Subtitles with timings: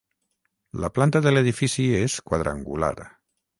[0.85, 2.93] La planta de l'edifici és quadrangular.